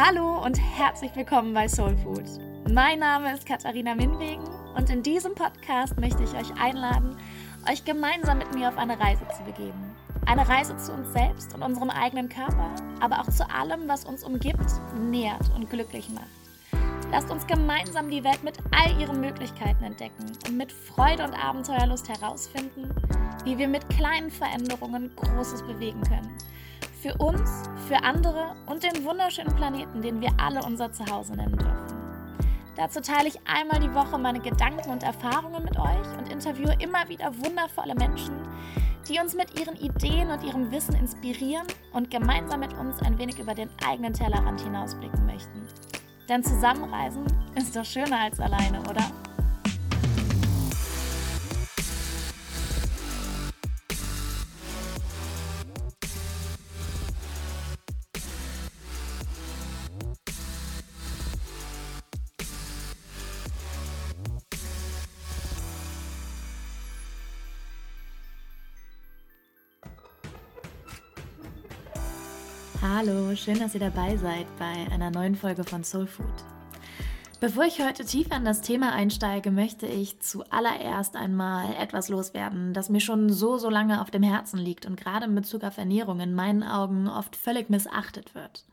Hallo 0.00 0.44
und 0.44 0.56
herzlich 0.78 1.10
willkommen 1.16 1.52
bei 1.52 1.66
Soul 1.66 1.96
Food. 1.96 2.22
Mein 2.70 3.00
Name 3.00 3.34
ist 3.34 3.44
Katharina 3.44 3.96
Minwegen 3.96 4.44
und 4.76 4.88
in 4.90 5.02
diesem 5.02 5.34
Podcast 5.34 5.98
möchte 5.98 6.22
ich 6.22 6.32
euch 6.34 6.54
einladen, 6.56 7.16
euch 7.68 7.84
gemeinsam 7.84 8.38
mit 8.38 8.54
mir 8.54 8.68
auf 8.68 8.78
eine 8.78 8.96
Reise 9.00 9.26
zu 9.36 9.42
begeben. 9.42 9.96
Eine 10.24 10.48
Reise 10.48 10.76
zu 10.76 10.92
uns 10.92 11.12
selbst 11.12 11.52
und 11.52 11.64
unserem 11.64 11.90
eigenen 11.90 12.28
Körper, 12.28 12.70
aber 13.00 13.18
auch 13.18 13.28
zu 13.28 13.44
allem, 13.50 13.88
was 13.88 14.04
uns 14.04 14.22
umgibt, 14.22 14.70
nährt 15.00 15.52
und 15.56 15.68
glücklich 15.68 16.08
macht. 16.10 16.30
Lasst 17.10 17.32
uns 17.32 17.44
gemeinsam 17.48 18.08
die 18.08 18.22
Welt 18.22 18.44
mit 18.44 18.56
all 18.70 19.00
ihren 19.00 19.20
Möglichkeiten 19.20 19.82
entdecken 19.82 20.26
und 20.46 20.56
mit 20.56 20.70
Freude 20.70 21.24
und 21.24 21.34
Abenteuerlust 21.34 22.08
herausfinden, 22.08 22.88
wie 23.42 23.58
wir 23.58 23.66
mit 23.66 23.88
kleinen 23.88 24.30
Veränderungen 24.30 25.10
Großes 25.16 25.62
bewegen 25.62 26.02
können. 26.02 26.38
Für 27.00 27.14
uns, 27.18 27.70
für 27.86 28.02
andere 28.02 28.56
und 28.66 28.82
den 28.82 29.04
wunderschönen 29.04 29.54
Planeten, 29.54 30.02
den 30.02 30.20
wir 30.20 30.30
alle 30.36 30.60
unser 30.64 30.90
Zuhause 30.90 31.36
nennen 31.36 31.56
dürfen. 31.56 31.96
Dazu 32.74 33.00
teile 33.00 33.28
ich 33.28 33.38
einmal 33.46 33.78
die 33.78 33.94
Woche 33.94 34.18
meine 34.18 34.40
Gedanken 34.40 34.90
und 34.90 35.04
Erfahrungen 35.04 35.62
mit 35.62 35.78
euch 35.78 36.18
und 36.18 36.28
interviewe 36.28 36.74
immer 36.80 37.08
wieder 37.08 37.32
wundervolle 37.38 37.94
Menschen, 37.94 38.34
die 39.08 39.20
uns 39.20 39.36
mit 39.36 39.60
ihren 39.60 39.76
Ideen 39.76 40.32
und 40.32 40.42
ihrem 40.42 40.72
Wissen 40.72 40.96
inspirieren 40.96 41.68
und 41.92 42.10
gemeinsam 42.10 42.60
mit 42.60 42.72
uns 42.74 43.00
ein 43.02 43.16
wenig 43.16 43.38
über 43.38 43.54
den 43.54 43.70
eigenen 43.86 44.12
Tellerrand 44.12 44.60
hinausblicken 44.60 45.24
möchten. 45.24 45.68
Denn 46.28 46.42
zusammenreisen 46.42 47.24
ist 47.54 47.76
doch 47.76 47.84
schöner 47.84 48.22
als 48.22 48.40
alleine, 48.40 48.80
oder? 48.80 49.04
Hallo, 72.80 73.34
schön, 73.34 73.58
dass 73.58 73.74
ihr 73.74 73.80
dabei 73.80 74.16
seid 74.16 74.46
bei 74.56 74.86
einer 74.92 75.10
neuen 75.10 75.34
Folge 75.34 75.64
von 75.64 75.82
Soul 75.82 76.06
Food. 76.06 76.26
Bevor 77.40 77.64
ich 77.64 77.82
heute 77.82 78.04
tiefer 78.04 78.36
in 78.36 78.44
das 78.44 78.60
Thema 78.60 78.92
einsteige, 78.92 79.50
möchte 79.50 79.88
ich 79.88 80.20
zuallererst 80.20 81.16
einmal 81.16 81.74
etwas 81.74 82.08
loswerden, 82.08 82.74
das 82.74 82.88
mir 82.88 83.00
schon 83.00 83.30
so, 83.30 83.58
so 83.58 83.68
lange 83.68 84.00
auf 84.00 84.12
dem 84.12 84.22
Herzen 84.22 84.60
liegt 84.60 84.86
und 84.86 84.96
gerade 84.96 85.26
in 85.26 85.34
Bezug 85.34 85.64
auf 85.64 85.76
Ernährung 85.76 86.20
in 86.20 86.34
meinen 86.34 86.62
Augen 86.62 87.08
oft 87.08 87.34
völlig 87.34 87.68
missachtet 87.68 88.36
wird. 88.36 88.64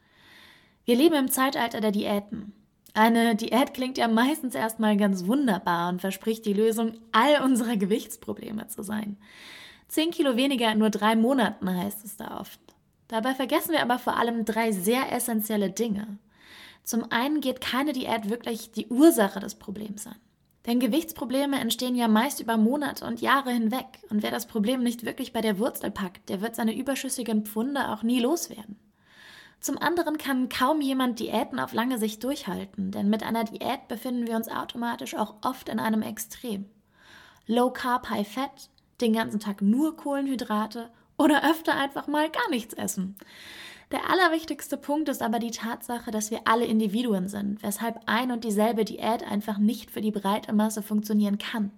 Wir 0.86 0.96
leben 0.96 1.16
im 1.16 1.32
Zeitalter 1.32 1.82
der 1.82 1.92
Diäten. 1.92 2.54
Eine 2.94 3.36
Diät 3.36 3.74
klingt 3.74 3.98
ja 3.98 4.08
meistens 4.08 4.54
erstmal 4.54 4.98
ganz 4.98 5.26
wunderbar 5.26 5.90
und 5.90 6.02
verspricht 6.02 6.46
die 6.46 6.54
Lösung 6.54 6.94
all 7.12 7.44
unserer 7.44 7.76
Gewichtsprobleme 7.76 8.68
zu 8.68 8.84
sein. 8.84 9.18
Zehn 9.88 10.12
Kilo 10.12 10.36
weniger 10.36 10.72
in 10.72 10.78
nur 10.78 10.92
drei 10.92 11.16
Monaten 11.16 11.68
heißt 11.76 12.06
es 12.06 12.18
da 12.18 12.40
oft. 12.40 12.60
Dabei 13.08 13.34
vergessen 13.36 13.72
wir 13.72 13.82
aber 13.82 14.00
vor 14.00 14.18
allem 14.18 14.46
drei 14.46 14.72
sehr 14.72 15.12
essentielle 15.12 15.70
Dinge. 15.70 16.18
Zum 16.84 17.12
einen 17.12 17.42
geht 17.42 17.62
keine 17.62 17.94
Diät 17.94 18.30
wirklich 18.30 18.72
die 18.72 18.88
Ursache 18.88 19.40
des 19.40 19.56
Problems 19.56 20.08
an. 20.08 20.16
Denn 20.66 20.80
Gewichtsprobleme 20.80 21.60
entstehen 21.60 21.96
ja 21.96 22.08
meist 22.08 22.40
über 22.40 22.58
Monate 22.58 23.06
und 23.06 23.22
Jahre 23.22 23.52
hinweg. 23.52 23.86
Und 24.10 24.24
wer 24.24 24.32
das 24.32 24.48
Problem 24.48 24.82
nicht 24.82 25.06
wirklich 25.06 25.32
bei 25.32 25.42
der 25.42 25.60
Wurzel 25.60 25.92
packt, 25.92 26.30
der 26.30 26.42
wird 26.42 26.56
seine 26.56 26.76
überschüssigen 26.76 27.46
Pfunde 27.46 27.90
auch 27.90 28.02
nie 28.02 28.20
loswerden. 28.20 28.80
Zum 29.60 29.78
anderen 29.78 30.18
kann 30.18 30.50
kaum 30.50 30.82
jemand 30.82 31.20
Diäten 31.20 31.60
auf 31.60 31.74
lange 31.74 31.98
Sicht 31.98 32.24
durchhalten, 32.24 32.92
denn 32.92 33.10
mit 33.10 33.24
einer 33.24 33.44
Diät 33.44 33.88
befinden 33.88 34.28
wir 34.28 34.36
uns 34.36 34.50
automatisch 34.50 35.16
auch 35.16 35.36
oft 35.44 35.70
in 35.70 35.80
einem 35.80 36.02
Extrem. 36.02 36.66
Low 37.48 37.72
Carb, 37.72 38.10
High 38.10 38.28
Fat, 38.28 38.70
den 39.02 39.14
ganzen 39.14 39.40
Tag 39.40 39.62
nur 39.62 39.96
Kohlenhydrate 39.96 40.90
oder 41.18 41.50
öfter 41.50 41.76
einfach 41.76 42.08
mal 42.08 42.30
gar 42.30 42.50
nichts 42.50 42.74
essen. 42.74 43.16
Der 43.92 44.10
allerwichtigste 44.10 44.78
Punkt 44.78 45.10
ist 45.10 45.22
aber 45.22 45.40
die 45.40 45.52
Tatsache, 45.52 46.10
dass 46.12 46.32
wir 46.32 46.42
alle 46.46 46.66
Individuen 46.66 47.28
sind, 47.28 47.62
weshalb 47.62 48.00
ein 48.08 48.32
und 48.32 48.44
dieselbe 48.44 48.84
Diät 48.84 49.24
einfach 49.24 49.58
nicht 49.58 49.92
für 49.92 50.02
die 50.02 50.12
breite 50.12 50.54
Masse 50.54 50.82
funktionieren 50.82 51.38
kann. 51.38 51.72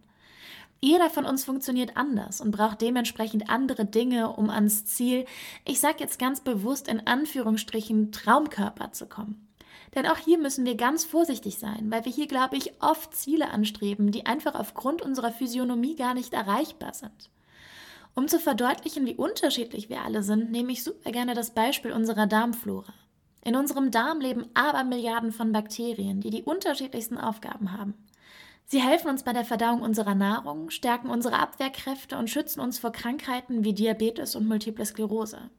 Jeder 0.79 1.09
von 1.09 1.25
uns 1.25 1.43
funktioniert 1.43 1.97
anders 1.97 2.39
und 2.39 2.51
braucht 2.51 2.81
dementsprechend 2.81 3.49
andere 3.49 3.85
Dinge, 3.85 4.31
um 4.33 4.49
ans 4.49 4.85
Ziel, 4.85 5.25
ich 5.65 5.79
sage 5.79 5.97
jetzt 5.99 6.19
ganz 6.19 6.39
bewusst 6.39 6.87
in 6.87 7.05
Anführungsstrichen, 7.05 8.11
Traumkörper 8.11 8.91
zu 8.91 9.07
kommen. 9.07 9.47
Denn 9.95 10.05
auch 10.05 10.17
hier 10.17 10.37
müssen 10.37 10.65
wir 10.65 10.75
ganz 10.75 11.03
vorsichtig 11.03 11.57
sein, 11.57 11.89
weil 11.89 12.05
wir 12.05 12.11
hier, 12.11 12.27
glaube 12.27 12.57
ich, 12.57 12.73
oft 12.81 13.15
Ziele 13.15 13.49
anstreben, 13.49 14.11
die 14.11 14.25
einfach 14.25 14.53
aufgrund 14.53 15.01
unserer 15.01 15.31
Physiognomie 15.31 15.95
gar 15.95 16.13
nicht 16.13 16.33
erreichbar 16.33 16.93
sind. 16.93 17.29
Um 18.17 18.28
zu 18.28 18.39
verdeutlichen, 18.39 19.05
wie 19.05 19.13
unterschiedlich 19.13 19.89
wir 19.89 20.01
alle 20.01 20.23
sind, 20.23 20.50
nehme 20.50 20.72
ich 20.72 20.83
super 20.83 21.11
gerne 21.11 21.35
das 21.35 21.51
Beispiel 21.51 21.91
unserer 21.91 22.25
Darmflora. 22.25 22.91
In 23.45 23.55
unserem 23.55 23.91
Darm 23.91 24.22
leben 24.22 24.47
Abermilliarden 24.55 25.31
von 25.31 25.51
Bakterien, 25.51 26.19
die 26.19 26.31
die 26.31 26.41
unterschiedlichsten 26.41 27.19
Aufgaben 27.19 27.78
haben. 27.78 27.94
Sie 28.66 28.81
helfen 28.81 29.11
uns 29.11 29.22
bei 29.22 29.33
der 29.33 29.45
Verdauung 29.45 29.83
unserer 29.83 30.16
Nahrung, 30.16 30.72
stärken 30.72 31.11
unsere 31.11 31.38
Abwehrkräfte 31.38 32.17
und 32.17 32.28
schützen 32.28 32.59
uns 32.59 32.79
vor 32.79 32.91
Krankheiten 32.91 33.63
wie 33.63 33.73
Diabetes 33.73 34.35
und 34.35 34.47
Multiple 34.47 34.88
Sklerose. 34.88 35.51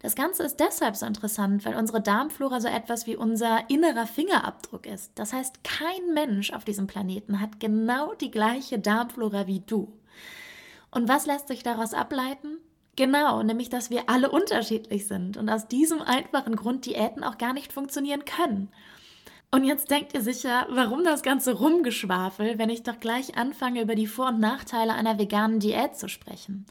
Das 0.00 0.14
Ganze 0.14 0.42
ist 0.42 0.60
deshalb 0.60 0.94
so 0.94 1.06
interessant, 1.06 1.64
weil 1.64 1.74
unsere 1.74 2.02
Darmflora 2.02 2.60
so 2.60 2.68
etwas 2.68 3.06
wie 3.06 3.16
unser 3.16 3.70
innerer 3.70 4.06
Fingerabdruck 4.06 4.84
ist. 4.84 5.12
Das 5.14 5.32
heißt, 5.32 5.64
kein 5.64 6.12
Mensch 6.12 6.52
auf 6.52 6.66
diesem 6.66 6.86
Planeten 6.86 7.40
hat 7.40 7.60
genau 7.60 8.12
die 8.12 8.30
gleiche 8.30 8.78
Darmflora 8.78 9.46
wie 9.46 9.60
du. 9.60 9.97
Und 10.90 11.08
was 11.08 11.26
lässt 11.26 11.48
sich 11.48 11.62
daraus 11.62 11.94
ableiten? 11.94 12.58
Genau, 12.96 13.42
nämlich, 13.42 13.68
dass 13.68 13.90
wir 13.90 14.08
alle 14.08 14.30
unterschiedlich 14.30 15.06
sind 15.06 15.36
und 15.36 15.48
aus 15.48 15.68
diesem 15.68 16.02
einfachen 16.02 16.56
Grund 16.56 16.84
Diäten 16.84 17.22
auch 17.22 17.38
gar 17.38 17.52
nicht 17.52 17.72
funktionieren 17.72 18.24
können. 18.24 18.70
Und 19.50 19.64
jetzt 19.64 19.90
denkt 19.90 20.14
ihr 20.14 20.20
sicher, 20.20 20.66
warum 20.68 21.04
das 21.04 21.22
ganze 21.22 21.54
Rumgeschwafel, 21.54 22.58
wenn 22.58 22.68
ich 22.68 22.82
doch 22.82 23.00
gleich 23.00 23.38
anfange, 23.38 23.82
über 23.82 23.94
die 23.94 24.06
Vor- 24.06 24.28
und 24.28 24.40
Nachteile 24.40 24.92
einer 24.92 25.18
veganen 25.18 25.60
Diät 25.60 25.96
zu 25.96 26.08
sprechen. 26.08 26.66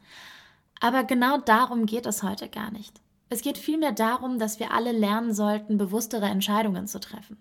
Aber 0.79 1.03
genau 1.03 1.37
darum 1.37 1.85
geht 1.85 2.05
es 2.05 2.21
heute 2.21 2.49
gar 2.49 2.71
nicht. 2.71 3.01
Es 3.29 3.41
geht 3.41 3.57
vielmehr 3.57 3.93
darum, 3.93 4.37
dass 4.37 4.59
wir 4.59 4.73
alle 4.73 4.91
lernen 4.91 5.33
sollten, 5.33 5.77
bewusstere 5.77 6.25
Entscheidungen 6.25 6.87
zu 6.87 6.99
treffen. 6.99 7.37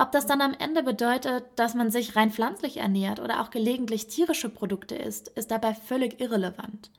Ob 0.00 0.12
das 0.12 0.24
dann 0.24 0.40
am 0.40 0.54
Ende 0.58 0.82
bedeutet, 0.82 1.44
dass 1.56 1.74
man 1.74 1.90
sich 1.90 2.16
rein 2.16 2.30
pflanzlich 2.30 2.78
ernährt 2.78 3.20
oder 3.20 3.42
auch 3.42 3.50
gelegentlich 3.50 4.06
tierische 4.06 4.48
Produkte 4.48 4.94
isst, 4.94 5.28
ist 5.28 5.50
dabei 5.50 5.74
völlig 5.74 6.22
irrelevant. 6.22 6.90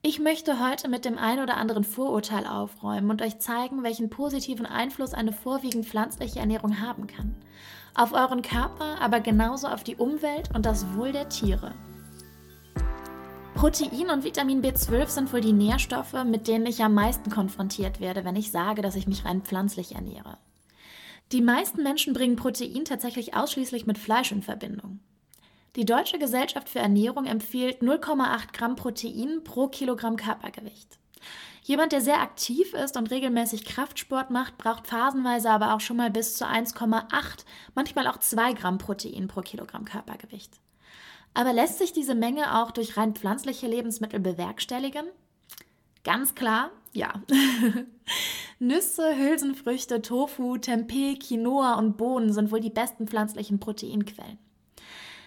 Ich 0.00 0.20
möchte 0.20 0.58
heute 0.58 0.88
mit 0.88 1.04
dem 1.04 1.18
ein 1.18 1.40
oder 1.40 1.58
anderen 1.58 1.84
Vorurteil 1.84 2.46
aufräumen 2.46 3.10
und 3.10 3.20
euch 3.20 3.40
zeigen, 3.40 3.82
welchen 3.82 4.08
positiven 4.08 4.64
Einfluss 4.64 5.12
eine 5.12 5.34
vorwiegend 5.34 5.84
pflanzliche 5.84 6.38
Ernährung 6.38 6.80
haben 6.80 7.06
kann. 7.06 7.34
Auf 7.94 8.14
euren 8.14 8.40
Körper, 8.40 9.02
aber 9.02 9.20
genauso 9.20 9.66
auf 9.66 9.84
die 9.84 9.96
Umwelt 9.96 10.48
und 10.54 10.64
das 10.64 10.94
Wohl 10.94 11.12
der 11.12 11.28
Tiere. 11.28 11.74
Protein 13.54 14.08
und 14.08 14.24
Vitamin 14.24 14.62
B12 14.62 15.08
sind 15.08 15.32
wohl 15.34 15.42
die 15.42 15.52
Nährstoffe, 15.52 16.24
mit 16.24 16.48
denen 16.48 16.64
ich 16.64 16.82
am 16.82 16.94
meisten 16.94 17.28
konfrontiert 17.28 18.00
werde, 18.00 18.24
wenn 18.24 18.36
ich 18.36 18.50
sage, 18.50 18.80
dass 18.80 18.96
ich 18.96 19.06
mich 19.06 19.26
rein 19.26 19.42
pflanzlich 19.42 19.94
ernähre. 19.94 20.38
Die 21.32 21.42
meisten 21.42 21.82
Menschen 21.82 22.12
bringen 22.12 22.36
Protein 22.36 22.84
tatsächlich 22.84 23.34
ausschließlich 23.34 23.86
mit 23.86 23.98
Fleisch 23.98 24.32
in 24.32 24.42
Verbindung. 24.42 24.98
Die 25.76 25.84
Deutsche 25.84 26.18
Gesellschaft 26.18 26.68
für 26.68 26.80
Ernährung 26.80 27.26
empfiehlt 27.26 27.82
0,8 27.82 28.52
Gramm 28.52 28.74
Protein 28.74 29.44
pro 29.44 29.68
Kilogramm 29.68 30.16
Körpergewicht. 30.16 30.98
Jemand, 31.62 31.92
der 31.92 32.00
sehr 32.00 32.20
aktiv 32.20 32.74
ist 32.74 32.96
und 32.96 33.12
regelmäßig 33.12 33.64
Kraftsport 33.64 34.30
macht, 34.30 34.58
braucht 34.58 34.88
phasenweise 34.88 35.50
aber 35.50 35.74
auch 35.74 35.80
schon 35.80 35.98
mal 35.98 36.10
bis 36.10 36.36
zu 36.36 36.44
1,8, 36.44 37.44
manchmal 37.76 38.08
auch 38.08 38.16
2 38.16 38.54
Gramm 38.54 38.78
Protein 38.78 39.28
pro 39.28 39.42
Kilogramm 39.42 39.84
Körpergewicht. 39.84 40.54
Aber 41.32 41.52
lässt 41.52 41.78
sich 41.78 41.92
diese 41.92 42.16
Menge 42.16 42.60
auch 42.60 42.72
durch 42.72 42.96
rein 42.96 43.14
pflanzliche 43.14 43.68
Lebensmittel 43.68 44.18
bewerkstelligen? 44.18 45.06
Ganz 46.02 46.34
klar, 46.34 46.70
ja. 46.92 47.12
Nüsse, 48.62 49.16
Hülsenfrüchte, 49.16 50.02
Tofu, 50.02 50.58
Tempeh, 50.58 51.16
Quinoa 51.16 51.78
und 51.78 51.96
Bohnen 51.96 52.30
sind 52.34 52.52
wohl 52.52 52.60
die 52.60 52.68
besten 52.68 53.08
pflanzlichen 53.08 53.58
Proteinquellen. 53.58 54.38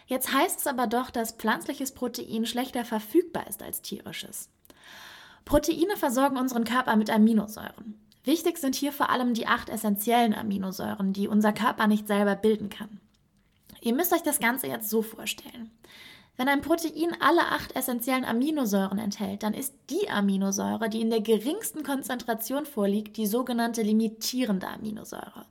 Jetzt 0.06 0.32
heißt 0.32 0.60
es 0.60 0.68
aber 0.68 0.86
doch, 0.86 1.10
dass 1.10 1.32
pflanzliches 1.32 1.94
Protein 1.94 2.46
schlechter 2.46 2.86
verfügbar 2.86 3.48
ist 3.48 3.64
als 3.64 3.82
tierisches. 3.82 4.50
Proteine 5.46 5.98
versorgen 5.98 6.38
unseren 6.38 6.64
Körper 6.64 6.96
mit 6.96 7.10
Aminosäuren. 7.10 8.00
Wichtig 8.24 8.60
sind 8.60 8.76
hier 8.76 8.92
vor 8.92 9.10
allem 9.10 9.34
die 9.34 9.48
acht 9.48 9.68
essentiellen 9.68 10.36
Aminosäuren, 10.36 11.12
die 11.12 11.28
unser 11.28 11.54
Körper 11.54 11.88
nicht 11.88 12.08
selber 12.08 12.36
bilden 12.36 12.70
kann. 12.70 13.00
Ihr 13.82 13.96
müsst 13.96 14.14
euch 14.14 14.22
das 14.22 14.40
Ganze 14.40 14.68
jetzt 14.68 14.92
so 14.92 15.02
vorstellen. 15.02 15.72
Wenn 16.36 16.48
ein 16.48 16.62
Protein 16.62 17.16
alle 17.20 17.42
acht 17.42 17.76
essentiellen 17.76 18.26
Aminosäuren 18.26 18.98
enthält, 18.98 19.44
dann 19.44 19.54
ist 19.54 19.76
die 19.92 20.10
Aminosäure, 20.10 20.90
die 20.90 21.02
in 21.02 21.12
der 21.12 21.22
geringsten 21.22 21.84
Konzentration 21.84 22.66
vorliegt, 22.66 23.18
die 23.18 23.28
sogenannte 23.28 23.84
limitierende 23.84 24.68
Aminosäure. 24.68 25.46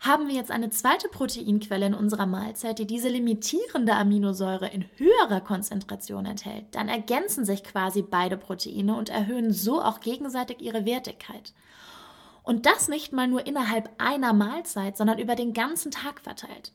Haben 0.00 0.26
wir 0.26 0.34
jetzt 0.34 0.50
eine 0.50 0.70
zweite 0.70 1.08
Proteinquelle 1.08 1.86
in 1.86 1.94
unserer 1.94 2.26
Mahlzeit, 2.26 2.80
die 2.80 2.88
diese 2.88 3.08
limitierende 3.08 3.94
Aminosäure 3.94 4.66
in 4.66 4.84
höherer 4.96 5.40
Konzentration 5.40 6.26
enthält, 6.26 6.64
dann 6.72 6.88
ergänzen 6.88 7.44
sich 7.44 7.62
quasi 7.62 8.02
beide 8.02 8.36
Proteine 8.36 8.96
und 8.96 9.10
erhöhen 9.10 9.52
so 9.52 9.80
auch 9.80 10.00
gegenseitig 10.00 10.60
ihre 10.60 10.84
Wertigkeit. 10.84 11.52
Und 12.42 12.66
das 12.66 12.88
nicht 12.88 13.12
mal 13.12 13.28
nur 13.28 13.46
innerhalb 13.46 13.88
einer 13.98 14.32
Mahlzeit, 14.32 14.96
sondern 14.96 15.20
über 15.20 15.36
den 15.36 15.52
ganzen 15.52 15.92
Tag 15.92 16.20
verteilt. 16.20 16.72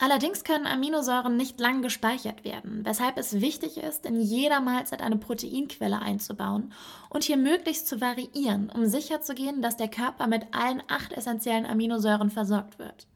Allerdings 0.00 0.44
können 0.44 0.68
Aminosäuren 0.68 1.36
nicht 1.36 1.58
lang 1.58 1.82
gespeichert 1.82 2.44
werden, 2.44 2.84
weshalb 2.84 3.18
es 3.18 3.40
wichtig 3.40 3.78
ist, 3.78 4.06
in 4.06 4.20
jeder 4.20 4.60
Mahlzeit 4.60 5.02
eine 5.02 5.16
Proteinquelle 5.16 5.98
einzubauen 5.98 6.72
und 7.10 7.24
hier 7.24 7.36
möglichst 7.36 7.88
zu 7.88 8.00
variieren, 8.00 8.70
um 8.70 8.86
sicherzugehen, 8.86 9.60
dass 9.60 9.76
der 9.76 9.88
Körper 9.88 10.28
mit 10.28 10.54
allen 10.54 10.84
acht 10.86 11.12
essentiellen 11.12 11.66
Aminosäuren 11.66 12.30
versorgt 12.30 12.78
wird. 12.78 13.08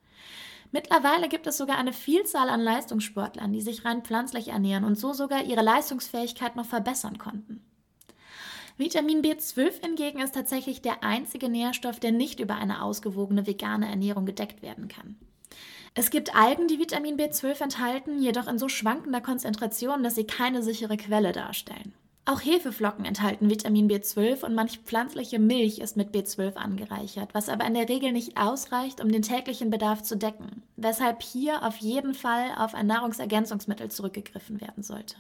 Mittlerweile 0.73 1.29
gibt 1.29 1.47
es 1.47 1.57
sogar 1.57 1.77
eine 1.77 1.93
Vielzahl 1.93 2.49
an 2.49 2.61
Leistungssportlern, 2.61 3.53
die 3.53 3.61
sich 3.61 3.85
rein 3.85 4.03
pflanzlich 4.03 4.49
ernähren 4.49 4.85
und 4.85 4.99
so 4.99 5.13
sogar 5.13 5.45
ihre 5.45 5.63
Leistungsfähigkeit 5.63 6.57
noch 6.57 6.67
verbessern 6.67 7.19
konnten. 7.19 7.63
Vitamin 8.77 9.23
B12 9.23 9.83
hingegen 9.85 10.21
ist 10.21 10.35
tatsächlich 10.35 10.83
der 10.83 11.05
einzige 11.05 11.49
Nährstoff, 11.49 12.01
der 12.01 12.11
nicht 12.11 12.41
über 12.41 12.57
eine 12.57 12.83
ausgewogene 12.83 13.47
vegane 13.47 13.89
Ernährung 13.89 14.27
gedeckt 14.27 14.63
werden 14.63 14.89
kann. 14.89 15.17
Es 15.95 16.11
gibt 16.11 16.35
Algen, 16.35 16.69
die 16.69 16.79
Vitamin 16.79 17.19
B12 17.19 17.63
enthalten, 17.63 18.23
jedoch 18.23 18.47
in 18.47 18.59
so 18.59 18.69
schwankender 18.69 19.21
Konzentration, 19.21 20.03
dass 20.03 20.15
sie 20.15 20.25
keine 20.25 20.63
sichere 20.63 20.97
Quelle 20.97 21.33
darstellen. 21.33 21.93
Auch 22.25 22.41
Hefeflocken 22.41 23.05
enthalten 23.05 23.51
Vitamin 23.51 23.91
B12 23.91 24.45
und 24.45 24.55
manch 24.55 24.79
pflanzliche 24.79 25.39
Milch 25.39 25.81
ist 25.81 25.97
mit 25.97 26.15
B12 26.15 26.55
angereichert, 26.55 27.35
was 27.35 27.49
aber 27.49 27.67
in 27.67 27.75
der 27.75 27.89
Regel 27.89 28.13
nicht 28.13 28.39
ausreicht, 28.39 29.03
um 29.03 29.11
den 29.11 29.23
täglichen 29.23 29.71
Bedarf 29.71 30.03
zu 30.03 30.17
decken, 30.17 30.63
weshalb 30.77 31.21
hier 31.21 31.63
auf 31.67 31.77
jeden 31.79 32.15
Fall 32.15 32.53
auf 32.57 32.75
ein 32.75 32.87
Nahrungsergänzungsmittel 32.87 33.91
zurückgegriffen 33.91 34.61
werden 34.61 34.85
sollte. 34.85 35.17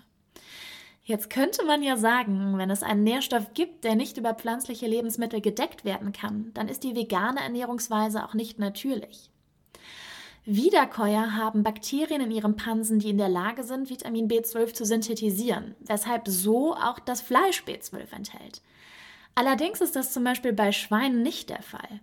Jetzt 1.04 1.28
könnte 1.28 1.64
man 1.64 1.82
ja 1.82 1.96
sagen, 1.96 2.56
wenn 2.56 2.70
es 2.70 2.84
einen 2.84 3.02
Nährstoff 3.02 3.52
gibt, 3.52 3.82
der 3.82 3.96
nicht 3.96 4.16
über 4.16 4.34
pflanzliche 4.34 4.86
Lebensmittel 4.86 5.40
gedeckt 5.40 5.84
werden 5.84 6.12
kann, 6.12 6.52
dann 6.54 6.68
ist 6.68 6.84
die 6.84 6.94
vegane 6.94 7.40
Ernährungsweise 7.40 8.24
auch 8.24 8.34
nicht 8.34 8.60
natürlich. 8.60 9.31
Wiederkäuer 10.44 11.36
haben 11.36 11.62
Bakterien 11.62 12.20
in 12.20 12.32
ihrem 12.32 12.56
Pansen, 12.56 12.98
die 12.98 13.10
in 13.10 13.18
der 13.18 13.28
Lage 13.28 13.62
sind, 13.62 13.90
Vitamin 13.90 14.28
B12 14.28 14.74
zu 14.74 14.84
synthetisieren, 14.84 15.76
weshalb 15.80 16.26
so 16.26 16.74
auch 16.74 16.98
das 16.98 17.20
Fleisch 17.20 17.62
B12 17.64 18.12
enthält. 18.12 18.60
Allerdings 19.36 19.80
ist 19.80 19.94
das 19.94 20.12
zum 20.12 20.24
Beispiel 20.24 20.52
bei 20.52 20.72
Schweinen 20.72 21.22
nicht 21.22 21.48
der 21.48 21.62
Fall. 21.62 22.00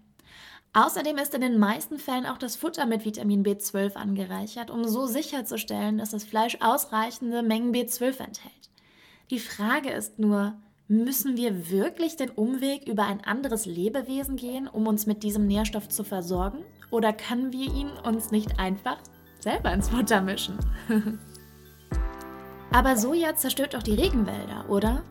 Außerdem 0.72 1.18
ist 1.18 1.34
in 1.34 1.42
den 1.42 1.60
meisten 1.60 2.00
Fällen 2.00 2.26
auch 2.26 2.38
das 2.38 2.56
Futter 2.56 2.86
mit 2.86 3.04
Vitamin 3.04 3.44
B12 3.44 3.96
angereichert, 3.96 4.72
um 4.72 4.88
so 4.88 5.06
sicherzustellen, 5.06 5.98
dass 5.98 6.12
das 6.12 6.24
Fleisch 6.24 6.58
ausreichende 6.62 7.44
Mengen 7.44 7.74
B12 7.74 8.20
enthält. 8.20 8.70
Die 9.32 9.40
Frage 9.40 9.90
ist 9.92 10.18
nur, 10.18 10.54
müssen 10.88 11.36
wir 11.36 11.70
wirklich 11.70 12.16
den 12.16 12.30
Umweg 12.30 12.88
über 12.88 13.06
ein 13.06 13.24
anderes 13.24 13.66
Lebewesen 13.66 14.38
gehen, 14.38 14.68
um 14.68 14.88
uns 14.88 15.08
mit 15.08 15.24
diesem 15.24 15.46
Nährstoff 15.46 15.90
zu 15.90 16.04
versorgen? 16.04 16.64
Oder 16.92 17.14
können 17.14 17.52
wir 17.52 17.74
ihn 17.74 17.92
uns 18.04 18.32
nicht 18.32 18.60
einfach 18.60 18.98
selber 19.40 19.72
ins 19.74 19.90
Futter 19.90 20.22
mischen? 20.22 20.58
Aber 22.72 22.98
Soja 22.98 23.36
zerstört 23.36 23.74
doch 23.74 23.84
die 23.84 23.96
Regenwälder, 23.96 24.70
oder? 24.70 25.04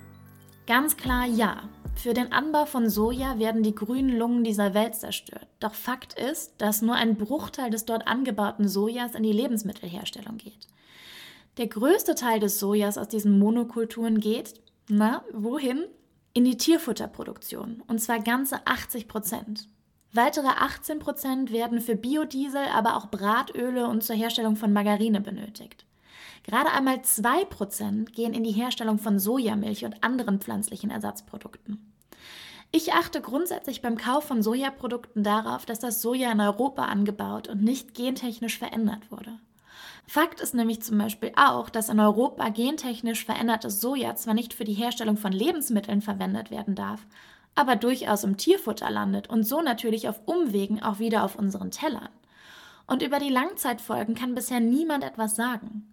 Ganz 0.66 0.96
klar 0.96 1.26
ja. 1.26 1.62
Für 1.94 2.14
den 2.14 2.30
Anbau 2.30 2.66
von 2.66 2.88
Soja 2.88 3.38
werden 3.38 3.64
die 3.64 3.74
grünen 3.74 4.16
Lungen 4.16 4.44
dieser 4.44 4.74
Welt 4.74 4.94
zerstört. 4.94 5.48
Doch 5.58 5.74
Fakt 5.74 6.14
ist, 6.14 6.52
dass 6.58 6.82
nur 6.82 6.94
ein 6.94 7.16
Bruchteil 7.16 7.70
des 7.70 7.84
dort 7.84 8.06
angebauten 8.06 8.68
Sojas 8.68 9.14
in 9.16 9.24
die 9.24 9.32
Lebensmittelherstellung 9.32 10.36
geht. 10.36 10.68
Der 11.56 11.66
größte 11.66 12.14
Teil 12.14 12.38
des 12.38 12.60
Sojas 12.60 12.98
aus 12.98 13.08
diesen 13.08 13.38
Monokulturen 13.38 14.20
geht, 14.20 14.54
na, 14.88 15.24
wohin? 15.32 15.84
In 16.34 16.44
die 16.44 16.56
Tierfutterproduktion, 16.56 17.82
und 17.88 18.00
zwar 18.00 18.20
ganze 18.20 18.64
80 18.64 19.08
Prozent. 19.08 19.68
Weitere 20.12 20.48
18 20.48 20.98
Prozent 21.00 21.52
werden 21.52 21.80
für 21.80 21.94
Biodiesel, 21.94 22.64
aber 22.74 22.96
auch 22.96 23.10
Bratöle 23.10 23.86
und 23.86 24.02
zur 24.02 24.16
Herstellung 24.16 24.56
von 24.56 24.72
Margarine 24.72 25.20
benötigt. 25.20 25.84
Gerade 26.44 26.70
einmal 26.70 27.02
2 27.02 27.44
Prozent 27.44 28.14
gehen 28.14 28.32
in 28.32 28.42
die 28.42 28.52
Herstellung 28.52 28.98
von 28.98 29.18
Sojamilch 29.18 29.84
und 29.84 30.02
anderen 30.02 30.40
pflanzlichen 30.40 30.90
Ersatzprodukten. 30.90 31.92
Ich 32.70 32.92
achte 32.92 33.20
grundsätzlich 33.20 33.82
beim 33.82 33.96
Kauf 33.96 34.24
von 34.24 34.42
Sojaprodukten 34.42 35.22
darauf, 35.22 35.66
dass 35.66 35.78
das 35.78 36.00
Soja 36.00 36.32
in 36.32 36.40
Europa 36.40 36.84
angebaut 36.84 37.48
und 37.48 37.62
nicht 37.62 37.94
gentechnisch 37.94 38.58
verändert 38.58 39.10
wurde. 39.10 39.38
Fakt 40.06 40.40
ist 40.40 40.54
nämlich 40.54 40.82
zum 40.82 40.96
Beispiel 40.96 41.32
auch, 41.36 41.68
dass 41.68 41.90
in 41.90 42.00
Europa 42.00 42.48
gentechnisch 42.48 43.26
verändertes 43.26 43.80
Soja 43.80 44.16
zwar 44.16 44.32
nicht 44.32 44.54
für 44.54 44.64
die 44.64 44.74
Herstellung 44.74 45.18
von 45.18 45.32
Lebensmitteln 45.32 46.00
verwendet 46.00 46.50
werden 46.50 46.74
darf, 46.74 47.06
aber 47.58 47.74
durchaus 47.74 48.22
im 48.22 48.36
Tierfutter 48.36 48.88
landet 48.88 49.28
und 49.28 49.42
so 49.42 49.60
natürlich 49.60 50.08
auf 50.08 50.20
Umwegen 50.26 50.80
auch 50.80 51.00
wieder 51.00 51.24
auf 51.24 51.34
unseren 51.34 51.72
Tellern. 51.72 52.08
Und 52.86 53.02
über 53.02 53.18
die 53.18 53.30
Langzeitfolgen 53.30 54.14
kann 54.14 54.36
bisher 54.36 54.60
niemand 54.60 55.02
etwas 55.02 55.34
sagen. 55.34 55.92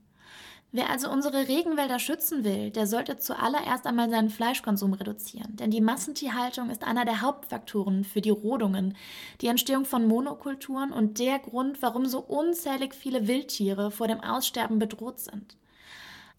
Wer 0.71 0.91
also 0.91 1.09
unsere 1.09 1.47
Regenwälder 1.47 1.97
schützen 1.97 2.43
will, 2.43 2.69
der 2.69 2.85
sollte 2.85 3.17
zuallererst 3.17 3.87
einmal 3.87 4.11
seinen 4.11 4.29
Fleischkonsum 4.29 4.93
reduzieren, 4.93 5.55
denn 5.55 5.71
die 5.71 5.81
Massentierhaltung 5.81 6.69
ist 6.69 6.83
einer 6.83 7.03
der 7.03 7.21
Hauptfaktoren 7.21 8.03
für 8.03 8.21
die 8.21 8.29
Rodungen, 8.29 8.95
die 9.41 9.47
Entstehung 9.47 9.85
von 9.85 10.07
Monokulturen 10.07 10.91
und 10.91 11.17
der 11.17 11.39
Grund, 11.39 11.81
warum 11.81 12.05
so 12.05 12.19
unzählig 12.19 12.93
viele 12.93 13.27
Wildtiere 13.27 13.89
vor 13.89 14.07
dem 14.07 14.19
Aussterben 14.19 14.77
bedroht 14.77 15.19
sind. 15.19 15.57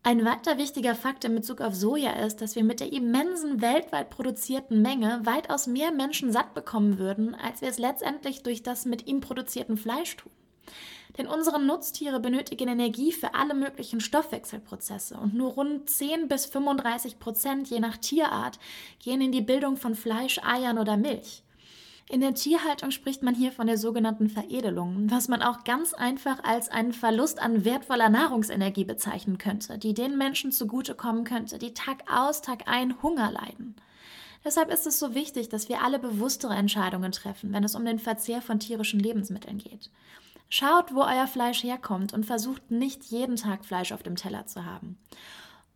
Ein 0.06 0.24
weiter 0.24 0.56
wichtiger 0.56 0.94
Fakt 0.94 1.24
in 1.24 1.34
Bezug 1.34 1.60
auf 1.60 1.74
Soja 1.74 2.12
ist, 2.12 2.40
dass 2.40 2.54
wir 2.54 2.62
mit 2.62 2.78
der 2.78 2.92
immensen 2.92 3.60
weltweit 3.60 4.08
produzierten 4.08 4.80
Menge 4.80 5.22
weitaus 5.24 5.66
mehr 5.66 5.90
Menschen 5.90 6.30
satt 6.30 6.54
bekommen 6.54 7.00
würden, 7.00 7.34
als 7.34 7.60
wir 7.60 7.68
es 7.68 7.80
letztendlich 7.80 8.44
durch 8.44 8.62
das 8.62 8.84
mit 8.84 9.08
ihm 9.08 9.20
produzierten 9.20 9.76
Fleisch 9.76 10.16
tun. 10.16 10.30
Denn 11.18 11.26
unsere 11.26 11.60
Nutztiere 11.60 12.20
benötigen 12.20 12.68
Energie 12.68 13.10
für 13.10 13.34
alle 13.34 13.54
möglichen 13.54 13.98
Stoffwechselprozesse 13.98 15.16
und 15.16 15.34
nur 15.34 15.54
rund 15.54 15.90
10 15.90 16.28
bis 16.28 16.46
35 16.46 17.18
Prozent 17.18 17.68
je 17.68 17.80
nach 17.80 17.96
Tierart 17.96 18.60
gehen 19.00 19.20
in 19.20 19.32
die 19.32 19.42
Bildung 19.42 19.76
von 19.76 19.96
Fleisch, 19.96 20.38
Eiern 20.44 20.78
oder 20.78 20.96
Milch. 20.96 21.42
In 22.08 22.20
der 22.20 22.34
Tierhaltung 22.34 22.92
spricht 22.92 23.24
man 23.24 23.34
hier 23.34 23.50
von 23.50 23.66
der 23.66 23.78
sogenannten 23.78 24.28
Veredelung, 24.28 25.10
was 25.10 25.26
man 25.26 25.42
auch 25.42 25.64
ganz 25.64 25.92
einfach 25.92 26.42
als 26.44 26.68
einen 26.68 26.92
Verlust 26.92 27.42
an 27.42 27.64
wertvoller 27.64 28.08
Nahrungsenergie 28.08 28.84
bezeichnen 28.84 29.38
könnte, 29.38 29.76
die 29.76 29.92
den 29.92 30.16
Menschen 30.16 30.52
zugutekommen 30.52 31.24
könnte, 31.24 31.58
die 31.58 31.74
Tag 31.74 32.04
aus, 32.08 32.42
Tag 32.42 32.68
ein 32.68 33.02
Hunger 33.02 33.32
leiden. 33.32 33.74
Deshalb 34.44 34.72
ist 34.72 34.86
es 34.86 35.00
so 35.00 35.16
wichtig, 35.16 35.48
dass 35.48 35.68
wir 35.68 35.82
alle 35.82 35.98
bewusstere 35.98 36.54
Entscheidungen 36.54 37.10
treffen, 37.10 37.52
wenn 37.52 37.64
es 37.64 37.74
um 37.74 37.84
den 37.84 37.98
Verzehr 37.98 38.40
von 38.40 38.60
tierischen 38.60 39.00
Lebensmitteln 39.00 39.58
geht. 39.58 39.90
Schaut, 40.48 40.94
wo 40.94 41.00
euer 41.00 41.26
Fleisch 41.26 41.64
herkommt 41.64 42.12
und 42.12 42.24
versucht 42.24 42.70
nicht 42.70 43.02
jeden 43.06 43.34
Tag 43.34 43.64
Fleisch 43.64 43.90
auf 43.90 44.04
dem 44.04 44.14
Teller 44.14 44.46
zu 44.46 44.64
haben. 44.64 44.96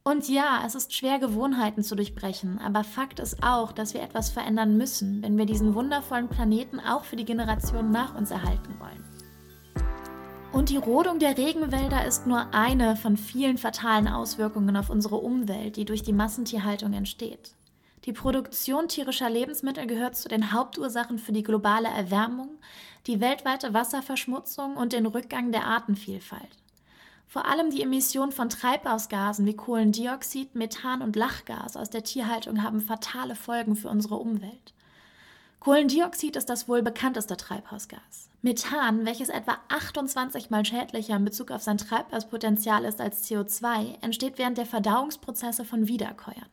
Und 0.03 0.29
ja, 0.29 0.63
es 0.67 0.75
ist 0.75 0.95
schwer, 0.95 1.19
Gewohnheiten 1.19 1.83
zu 1.83 1.95
durchbrechen, 1.95 2.59
aber 2.59 2.85
Fakt 2.85 3.21
ist 3.21 3.43
auch, 3.43 3.71
dass 3.71 3.93
wir 3.93 4.03
etwas 4.03 4.31
verändern 4.31 4.79
müssen, 4.79 5.23
wenn 5.23 5.37
wir 5.37 5.45
diesen 5.45 5.75
wundervollen 5.75 6.29
Planeten 6.29 6.81
auch 6.81 7.05
für 7.05 7.17
die 7.17 7.27
Generationen 7.27 7.91
nach 7.91 8.15
uns 8.15 8.31
erhalten 8.31 8.75
wollen. 8.79 9.05
Und 10.53 10.71
die 10.71 10.79
Rodung 10.79 11.19
der 11.19 11.37
Regenwälder 11.37 12.07
ist 12.07 12.27
nur 12.27 12.53
eine 12.55 12.97
von 12.97 13.17
vielen 13.17 13.59
fatalen 13.59 14.09
Auswirkungen 14.09 14.77
auf 14.77 14.91
unsere 14.91 15.17
Umwelt, 15.17 15.77
die 15.77 15.85
durch 15.85 16.03
die 16.03 16.13
Massentierhaltung 16.13 16.93
entsteht. 16.93 17.55
Die 18.07 18.15
Produktion 18.15 18.89
tierischer 18.89 19.29
Lebensmittel 19.29 19.87
gehört 19.87 20.17
zu 20.17 20.29
den 20.29 20.53
Hauptursachen 20.53 21.19
für 21.19 21.33
die 21.33 21.43
globale 21.43 21.89
Erwärmung, 21.89 22.59
die 23.07 23.21
weltweite 23.21 23.75
Wasserverschmutzung 23.75 24.77
und 24.77 24.95
den 24.95 25.05
Rückgang 25.05 25.53
der 25.53 25.67
Artenvielfalt. 25.67 26.60
Vor 27.31 27.47
allem 27.47 27.71
die 27.71 27.81
Emission 27.81 28.33
von 28.33 28.49
Treibhausgasen 28.49 29.47
wie 29.47 29.55
Kohlendioxid, 29.55 30.57
Methan 30.57 31.01
und 31.01 31.15
Lachgas 31.15 31.77
aus 31.77 31.89
der 31.89 32.03
Tierhaltung 32.03 32.65
haben 32.65 32.81
fatale 32.81 33.37
Folgen 33.37 33.77
für 33.77 33.89
unsere 33.89 34.17
Umwelt. 34.17 34.75
Kohlendioxid 35.61 36.35
ist 36.35 36.51
das 36.51 36.67
wohl 36.67 36.83
bekannteste 36.83 37.37
Treibhausgas. 37.37 38.31
Methan, 38.43 39.07
welches 39.07 39.29
etwa 39.29 39.59
28 39.69 40.51
mal 40.51 40.65
schädlicher 40.65 41.15
in 41.15 41.25
Bezug 41.25 41.53
auf 41.53 41.63
sein 41.63 41.79
Treibhauspotenzial 41.79 42.85
ist 42.85 43.01
als 43.01 43.31
CO2, 43.31 44.03
entsteht 44.03 44.37
während 44.37 44.59
der 44.59 44.67
Verdauungsprozesse 44.67 45.65
von 45.65 45.87
Wiederkäuern. 45.87 46.49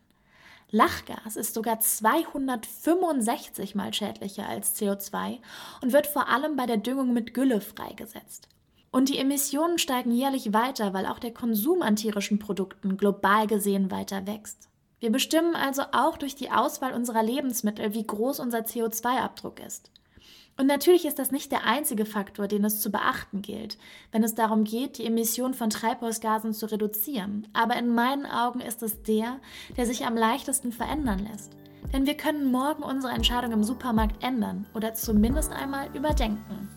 Lachgas 0.70 1.34
ist 1.34 1.54
sogar 1.54 1.80
265 1.80 3.74
mal 3.74 3.92
schädlicher 3.92 4.48
als 4.48 4.80
CO2 4.80 5.40
und 5.82 5.92
wird 5.92 6.06
vor 6.06 6.28
allem 6.28 6.54
bei 6.54 6.66
der 6.66 6.76
Düngung 6.76 7.12
mit 7.12 7.34
Gülle 7.34 7.60
freigesetzt. 7.60 8.46
Und 8.90 9.08
die 9.08 9.18
Emissionen 9.18 9.78
steigen 9.78 10.12
jährlich 10.12 10.52
weiter, 10.52 10.94
weil 10.94 11.06
auch 11.06 11.18
der 11.18 11.32
Konsum 11.32 11.82
an 11.82 11.96
tierischen 11.96 12.38
Produkten 12.38 12.96
global 12.96 13.46
gesehen 13.46 13.90
weiter 13.90 14.26
wächst. 14.26 14.68
Wir 15.00 15.12
bestimmen 15.12 15.54
also 15.54 15.82
auch 15.92 16.16
durch 16.16 16.34
die 16.34 16.50
Auswahl 16.50 16.92
unserer 16.92 17.22
Lebensmittel, 17.22 17.94
wie 17.94 18.06
groß 18.06 18.40
unser 18.40 18.60
CO2-Abdruck 18.60 19.60
ist. 19.60 19.90
Und 20.56 20.66
natürlich 20.66 21.04
ist 21.04 21.20
das 21.20 21.30
nicht 21.30 21.52
der 21.52 21.64
einzige 21.64 22.04
Faktor, 22.04 22.48
den 22.48 22.64
es 22.64 22.80
zu 22.80 22.90
beachten 22.90 23.42
gilt, 23.42 23.78
wenn 24.10 24.24
es 24.24 24.34
darum 24.34 24.64
geht, 24.64 24.98
die 24.98 25.06
Emission 25.06 25.54
von 25.54 25.70
Treibhausgasen 25.70 26.52
zu 26.52 26.66
reduzieren. 26.66 27.46
Aber 27.52 27.76
in 27.76 27.94
meinen 27.94 28.26
Augen 28.26 28.60
ist 28.60 28.82
es 28.82 29.02
der, 29.02 29.38
der 29.76 29.86
sich 29.86 30.04
am 30.04 30.16
leichtesten 30.16 30.72
verändern 30.72 31.20
lässt. 31.30 31.52
Denn 31.92 32.06
wir 32.06 32.16
können 32.16 32.50
morgen 32.50 32.82
unsere 32.82 33.12
Entscheidung 33.12 33.52
im 33.52 33.62
Supermarkt 33.62 34.22
ändern 34.24 34.66
oder 34.74 34.94
zumindest 34.94 35.52
einmal 35.52 35.94
überdenken. 35.96 36.67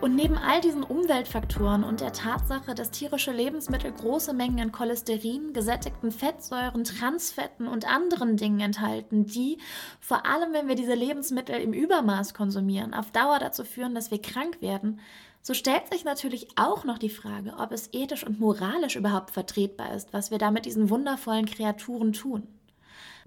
Und 0.00 0.14
neben 0.14 0.38
all 0.38 0.62
diesen 0.62 0.82
Umweltfaktoren 0.82 1.84
und 1.84 2.00
der 2.00 2.14
Tatsache, 2.14 2.74
dass 2.74 2.90
tierische 2.90 3.32
Lebensmittel 3.32 3.92
große 3.92 4.32
Mengen 4.32 4.58
an 4.58 4.72
Cholesterin, 4.72 5.52
gesättigten 5.52 6.10
Fettsäuren, 6.10 6.84
Transfetten 6.84 7.68
und 7.68 7.86
anderen 7.86 8.38
Dingen 8.38 8.60
enthalten, 8.60 9.26
die, 9.26 9.58
vor 10.00 10.24
allem 10.24 10.54
wenn 10.54 10.68
wir 10.68 10.74
diese 10.74 10.94
Lebensmittel 10.94 11.56
im 11.56 11.74
Übermaß 11.74 12.32
konsumieren, 12.32 12.94
auf 12.94 13.10
Dauer 13.10 13.38
dazu 13.40 13.62
führen, 13.62 13.94
dass 13.94 14.10
wir 14.10 14.22
krank 14.22 14.62
werden, 14.62 15.00
so 15.42 15.52
stellt 15.52 15.92
sich 15.92 16.04
natürlich 16.04 16.48
auch 16.56 16.84
noch 16.84 16.96
die 16.96 17.10
Frage, 17.10 17.54
ob 17.58 17.70
es 17.70 17.90
ethisch 17.92 18.24
und 18.24 18.40
moralisch 18.40 18.96
überhaupt 18.96 19.30
vertretbar 19.32 19.94
ist, 19.94 20.14
was 20.14 20.30
wir 20.30 20.38
da 20.38 20.50
mit 20.50 20.64
diesen 20.64 20.88
wundervollen 20.88 21.44
Kreaturen 21.44 22.14
tun. 22.14 22.46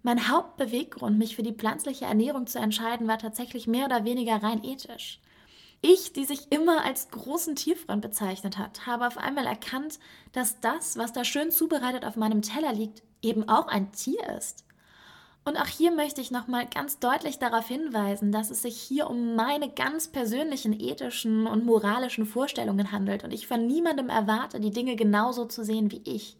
Mein 0.01 0.27
Hauptbeweggrund, 0.27 1.19
mich 1.19 1.35
für 1.35 1.43
die 1.43 1.53
pflanzliche 1.53 2.05
Ernährung 2.05 2.47
zu 2.47 2.57
entscheiden, 2.57 3.07
war 3.07 3.19
tatsächlich 3.19 3.67
mehr 3.67 3.85
oder 3.85 4.05
weniger 4.05 4.41
rein 4.41 4.63
ethisch. 4.63 5.19
Ich, 5.85 6.13
die 6.13 6.23
sich 6.23 6.49
immer 6.49 6.85
als 6.85 7.11
großen 7.11 7.57
Tierfreund 7.57 8.01
bezeichnet 8.01 8.57
hat, 8.57 8.87
habe 8.87 9.05
auf 9.05 9.17
einmal 9.17 9.45
erkannt, 9.45 9.99
dass 10.31 10.61
das, 10.61 10.97
was 10.97 11.11
da 11.11 11.25
schön 11.25 11.51
zubereitet 11.51 12.05
auf 12.05 12.15
meinem 12.15 12.41
Teller 12.41 12.71
liegt, 12.71 13.03
eben 13.21 13.49
auch 13.49 13.67
ein 13.67 13.91
Tier 13.91 14.29
ist. 14.37 14.63
Und 15.43 15.57
auch 15.57 15.67
hier 15.67 15.91
möchte 15.91 16.21
ich 16.21 16.31
nochmal 16.31 16.67
ganz 16.67 16.99
deutlich 16.99 17.37
darauf 17.37 17.67
hinweisen, 17.67 18.31
dass 18.31 18.49
es 18.49 18.61
sich 18.61 18.81
hier 18.81 19.09
um 19.09 19.35
meine 19.35 19.69
ganz 19.69 20.07
persönlichen 20.07 20.71
ethischen 20.71 21.47
und 21.47 21.65
moralischen 21.65 22.25
Vorstellungen 22.25 22.93
handelt 22.93 23.25
und 23.25 23.33
ich 23.33 23.45
von 23.45 23.67
niemandem 23.67 24.07
erwarte, 24.07 24.61
die 24.61 24.71
Dinge 24.71 24.95
genauso 24.95 25.43
zu 25.43 25.65
sehen 25.65 25.91
wie 25.91 26.01
ich. 26.05 26.37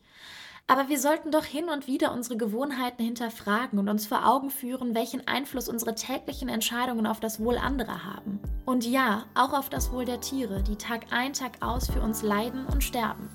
Aber 0.67 0.87
wir 0.87 0.97
sollten 0.97 1.29
doch 1.29 1.43
hin 1.43 1.67
und 1.69 1.87
wieder 1.87 2.13
unsere 2.13 2.37
Gewohnheiten 2.37 3.03
hinterfragen 3.03 3.79
und 3.79 3.89
uns 3.89 4.07
vor 4.07 4.25
Augen 4.25 4.49
führen, 4.49 4.95
welchen 4.95 5.27
Einfluss 5.27 5.67
unsere 5.67 5.93
täglichen 5.93 6.47
Entscheidungen 6.47 7.05
auf 7.05 7.19
das 7.19 7.39
Wohl 7.39 7.57
anderer 7.57 8.05
haben. 8.05 8.39
Und 8.65 8.85
ja, 8.85 9.25
auch 9.35 9.53
auf 9.53 9.69
das 9.69 9.91
Wohl 9.91 10.05
der 10.05 10.21
Tiere, 10.21 10.63
die 10.63 10.77
Tag 10.77 11.07
ein, 11.11 11.33
Tag 11.33 11.57
aus 11.61 11.89
für 11.89 12.01
uns 12.01 12.21
leiden 12.21 12.65
und 12.65 12.83
sterben. 12.83 13.29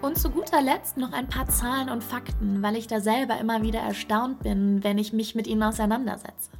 Und 0.00 0.16
zu 0.16 0.30
guter 0.30 0.62
Letzt 0.62 0.96
noch 0.96 1.12
ein 1.12 1.28
paar 1.28 1.48
Zahlen 1.48 1.88
und 1.88 2.04
Fakten, 2.04 2.62
weil 2.62 2.76
ich 2.76 2.86
da 2.86 3.00
selber 3.00 3.36
immer 3.38 3.62
wieder 3.62 3.80
erstaunt 3.80 4.44
bin, 4.44 4.84
wenn 4.84 4.98
ich 4.98 5.12
mich 5.12 5.34
mit 5.34 5.48
ihnen 5.48 5.64
auseinandersetze. 5.64 6.52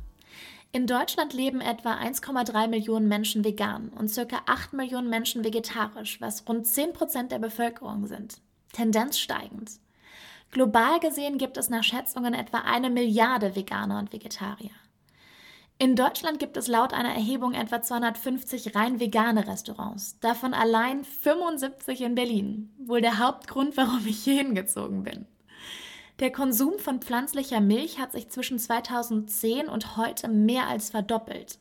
In 0.73 0.89
Deutschland 0.89 1.33
leben 1.33 1.61
etwa 1.61 1.95
1,3 1.95 2.67
Millionen 2.67 3.07
Menschen 3.07 3.45
vegan 3.45 3.91
und 3.91 4.13
ca. 4.13 4.43
8 4.47 4.73
Millionen 4.73 5.09
Menschen 5.09 5.45
vegetarisch, 5.45 6.21
was 6.21 6.47
rund 6.49 6.67
10% 6.67 7.29
der 7.29 7.39
Bevölkerung 7.39 8.07
sind. 8.07 8.43
Tendenz 8.79 9.19
steigend. 9.19 9.73
Global 10.53 11.01
gesehen 11.01 11.37
gibt 11.37 11.57
es 11.57 11.69
nach 11.69 11.83
Schätzungen 11.83 12.33
etwa 12.33 12.59
eine 12.59 12.91
Milliarde 12.91 13.57
Veganer 13.57 13.99
und 13.99 14.13
Vegetarier. 14.13 14.71
In 15.81 15.97
Deutschland 15.97 16.39
gibt 16.39 16.57
es 16.57 16.69
laut 16.69 16.93
einer 16.93 17.13
Erhebung 17.13 17.55
etwa 17.55 17.83
250 17.83 18.77
rein 18.77 19.01
vegane 19.01 19.49
Restaurants, 19.49 20.21
davon 20.21 20.55
allein 20.55 21.03
75 21.03 22.03
in 22.03 22.15
Berlin. 22.15 22.73
Wohl 22.79 23.01
der 23.01 23.19
Hauptgrund, 23.19 23.77
warum 23.77 24.07
ich 24.07 24.23
hier 24.23 24.37
hingezogen 24.37 25.03
bin. 25.03 25.27
Der 26.21 26.31
Konsum 26.31 26.79
von 26.79 27.01
pflanzlicher 27.01 27.61
Milch 27.61 27.99
hat 27.99 28.13
sich 28.13 28.29
zwischen 28.29 28.61
2010 28.61 29.69
und 29.69 29.97
heute 29.97 30.29
mehr 30.29 30.69
als 30.69 30.91
verdoppelt. 30.91 31.59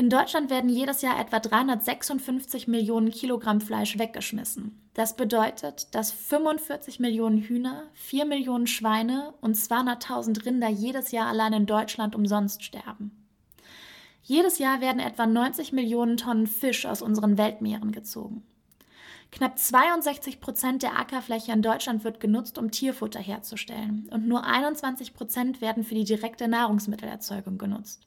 In 0.00 0.08
Deutschland 0.08 0.48
werden 0.48 0.70
jedes 0.70 1.02
Jahr 1.02 1.20
etwa 1.20 1.40
356 1.40 2.66
Millionen 2.68 3.10
Kilogramm 3.10 3.60
Fleisch 3.60 3.98
weggeschmissen. 3.98 4.80
Das 4.94 5.14
bedeutet, 5.14 5.94
dass 5.94 6.10
45 6.10 7.00
Millionen 7.00 7.42
Hühner, 7.42 7.82
4 7.92 8.24
Millionen 8.24 8.66
Schweine 8.66 9.34
und 9.42 9.56
200.000 9.56 10.46
Rinder 10.46 10.70
jedes 10.70 11.10
Jahr 11.10 11.26
allein 11.26 11.52
in 11.52 11.66
Deutschland 11.66 12.14
umsonst 12.14 12.64
sterben. 12.64 13.10
Jedes 14.22 14.58
Jahr 14.58 14.80
werden 14.80 15.02
etwa 15.02 15.26
90 15.26 15.72
Millionen 15.72 16.16
Tonnen 16.16 16.46
Fisch 16.46 16.86
aus 16.86 17.02
unseren 17.02 17.36
Weltmeeren 17.36 17.92
gezogen. 17.92 18.42
Knapp 19.30 19.58
62 19.58 20.40
Prozent 20.40 20.82
der 20.82 20.98
Ackerfläche 20.98 21.52
in 21.52 21.60
Deutschland 21.60 22.04
wird 22.04 22.20
genutzt, 22.20 22.56
um 22.56 22.70
Tierfutter 22.70 23.20
herzustellen, 23.20 24.08
und 24.10 24.26
nur 24.26 24.46
21 24.46 25.12
Prozent 25.12 25.60
werden 25.60 25.84
für 25.84 25.94
die 25.94 26.04
direkte 26.04 26.48
Nahrungsmittelerzeugung 26.48 27.58
genutzt. 27.58 28.06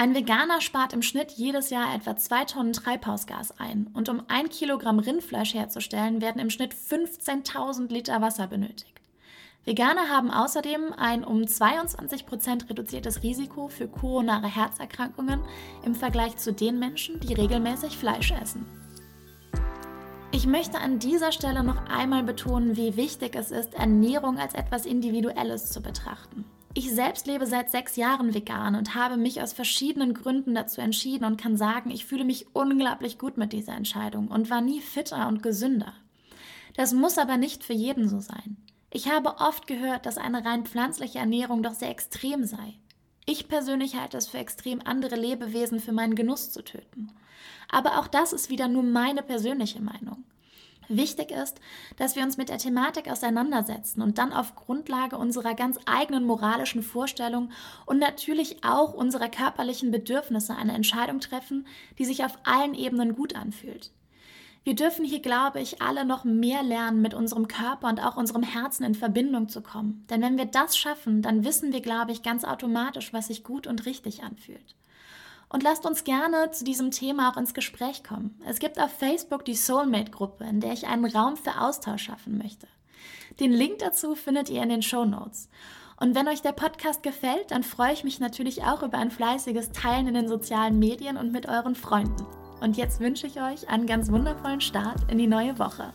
Ein 0.00 0.14
Veganer 0.14 0.60
spart 0.60 0.92
im 0.92 1.02
Schnitt 1.02 1.32
jedes 1.32 1.70
Jahr 1.70 1.92
etwa 1.92 2.16
2 2.16 2.44
Tonnen 2.44 2.72
Treibhausgas 2.72 3.58
ein 3.58 3.90
und 3.94 4.08
um 4.08 4.22
ein 4.28 4.48
Kilogramm 4.48 5.00
Rindfleisch 5.00 5.54
herzustellen, 5.54 6.22
werden 6.22 6.40
im 6.40 6.50
Schnitt 6.50 6.72
15.000 6.72 7.92
Liter 7.92 8.20
Wasser 8.22 8.46
benötigt. 8.46 9.00
Veganer 9.64 10.08
haben 10.08 10.30
außerdem 10.30 10.92
ein 10.96 11.24
um 11.24 11.44
22 11.44 12.26
Prozent 12.26 12.70
reduziertes 12.70 13.24
Risiko 13.24 13.66
für 13.66 13.88
koronare 13.88 14.46
Herzerkrankungen 14.46 15.40
im 15.84 15.96
Vergleich 15.96 16.36
zu 16.36 16.52
den 16.52 16.78
Menschen, 16.78 17.18
die 17.18 17.34
regelmäßig 17.34 17.98
Fleisch 17.98 18.30
essen. 18.30 18.66
Ich 20.30 20.46
möchte 20.46 20.78
an 20.78 21.00
dieser 21.00 21.32
Stelle 21.32 21.64
noch 21.64 21.88
einmal 21.88 22.22
betonen, 22.22 22.76
wie 22.76 22.96
wichtig 22.96 23.34
es 23.34 23.50
ist, 23.50 23.74
Ernährung 23.74 24.38
als 24.38 24.54
etwas 24.54 24.86
Individuelles 24.86 25.72
zu 25.72 25.82
betrachten. 25.82 26.44
Ich 26.74 26.92
selbst 26.92 27.26
lebe 27.26 27.46
seit 27.46 27.70
sechs 27.70 27.96
Jahren 27.96 28.34
vegan 28.34 28.74
und 28.74 28.94
habe 28.94 29.16
mich 29.16 29.42
aus 29.42 29.52
verschiedenen 29.52 30.14
Gründen 30.14 30.54
dazu 30.54 30.80
entschieden 30.80 31.24
und 31.24 31.40
kann 31.40 31.56
sagen, 31.56 31.90
ich 31.90 32.04
fühle 32.04 32.24
mich 32.24 32.46
unglaublich 32.54 33.18
gut 33.18 33.36
mit 33.36 33.52
dieser 33.52 33.74
Entscheidung 33.74 34.28
und 34.28 34.50
war 34.50 34.60
nie 34.60 34.80
fitter 34.80 35.28
und 35.28 35.42
gesünder. 35.42 35.94
Das 36.76 36.92
muss 36.92 37.18
aber 37.18 37.36
nicht 37.36 37.64
für 37.64 37.72
jeden 37.72 38.08
so 38.08 38.20
sein. 38.20 38.56
Ich 38.90 39.10
habe 39.10 39.36
oft 39.38 39.66
gehört, 39.66 40.06
dass 40.06 40.18
eine 40.18 40.44
rein 40.44 40.64
pflanzliche 40.64 41.18
Ernährung 41.18 41.62
doch 41.62 41.74
sehr 41.74 41.90
extrem 41.90 42.44
sei. 42.44 42.78
Ich 43.26 43.48
persönlich 43.48 43.96
halte 43.96 44.16
es 44.16 44.28
für 44.28 44.38
extrem, 44.38 44.80
andere 44.84 45.16
Lebewesen 45.16 45.80
für 45.80 45.92
meinen 45.92 46.14
Genuss 46.14 46.50
zu 46.50 46.62
töten. 46.62 47.10
Aber 47.68 47.98
auch 47.98 48.06
das 48.06 48.32
ist 48.32 48.48
wieder 48.48 48.68
nur 48.68 48.82
meine 48.82 49.22
persönliche 49.22 49.82
Meinung. 49.82 50.24
Wichtig 50.88 51.30
ist, 51.30 51.60
dass 51.96 52.16
wir 52.16 52.22
uns 52.22 52.38
mit 52.38 52.48
der 52.48 52.56
Thematik 52.56 53.10
auseinandersetzen 53.10 54.00
und 54.00 54.16
dann 54.16 54.32
auf 54.32 54.54
Grundlage 54.54 55.18
unserer 55.18 55.54
ganz 55.54 55.78
eigenen 55.84 56.24
moralischen 56.24 56.82
Vorstellung 56.82 57.50
und 57.84 57.98
natürlich 57.98 58.64
auch 58.64 58.94
unserer 58.94 59.28
körperlichen 59.28 59.90
Bedürfnisse 59.90 60.56
eine 60.56 60.72
Entscheidung 60.72 61.20
treffen, 61.20 61.66
die 61.98 62.06
sich 62.06 62.24
auf 62.24 62.38
allen 62.44 62.72
Ebenen 62.72 63.14
gut 63.14 63.36
anfühlt. 63.36 63.90
Wir 64.64 64.74
dürfen 64.74 65.04
hier, 65.04 65.20
glaube 65.20 65.60
ich, 65.60 65.82
alle 65.82 66.06
noch 66.06 66.24
mehr 66.24 66.62
lernen, 66.62 67.02
mit 67.02 67.12
unserem 67.12 67.48
Körper 67.48 67.88
und 67.88 68.00
auch 68.00 68.16
unserem 68.16 68.42
Herzen 68.42 68.84
in 68.84 68.94
Verbindung 68.94 69.48
zu 69.48 69.62
kommen. 69.62 70.06
Denn 70.08 70.22
wenn 70.22 70.38
wir 70.38 70.46
das 70.46 70.76
schaffen, 70.76 71.20
dann 71.20 71.44
wissen 71.44 71.72
wir, 71.72 71.80
glaube 71.80 72.12
ich, 72.12 72.22
ganz 72.22 72.44
automatisch, 72.44 73.12
was 73.12 73.28
sich 73.28 73.44
gut 73.44 73.66
und 73.66 73.84
richtig 73.84 74.22
anfühlt. 74.22 74.77
Und 75.48 75.62
lasst 75.62 75.86
uns 75.86 76.04
gerne 76.04 76.50
zu 76.50 76.64
diesem 76.64 76.90
Thema 76.90 77.30
auch 77.30 77.36
ins 77.36 77.54
Gespräch 77.54 78.04
kommen. 78.04 78.38
Es 78.46 78.58
gibt 78.58 78.78
auf 78.78 78.92
Facebook 78.92 79.44
die 79.44 79.54
Soulmate-Gruppe, 79.54 80.44
in 80.44 80.60
der 80.60 80.72
ich 80.72 80.86
einen 80.86 81.06
Raum 81.06 81.36
für 81.36 81.60
Austausch 81.60 82.04
schaffen 82.04 82.36
möchte. 82.36 82.66
Den 83.40 83.52
Link 83.52 83.78
dazu 83.78 84.14
findet 84.14 84.50
ihr 84.50 84.62
in 84.62 84.68
den 84.68 84.82
Show 84.82 85.04
Notes. 85.04 85.48
Und 86.00 86.14
wenn 86.14 86.28
euch 86.28 86.42
der 86.42 86.52
Podcast 86.52 87.02
gefällt, 87.02 87.50
dann 87.50 87.62
freue 87.62 87.92
ich 87.92 88.04
mich 88.04 88.20
natürlich 88.20 88.62
auch 88.64 88.82
über 88.82 88.98
ein 88.98 89.10
fleißiges 89.10 89.72
Teilen 89.72 90.06
in 90.06 90.14
den 90.14 90.28
sozialen 90.28 90.78
Medien 90.78 91.16
und 91.16 91.32
mit 91.32 91.48
euren 91.48 91.74
Freunden. 91.74 92.26
Und 92.60 92.76
jetzt 92.76 93.00
wünsche 93.00 93.26
ich 93.26 93.40
euch 93.40 93.68
einen 93.68 93.86
ganz 93.86 94.10
wundervollen 94.10 94.60
Start 94.60 95.10
in 95.10 95.18
die 95.18 95.26
neue 95.26 95.58
Woche. 95.58 95.92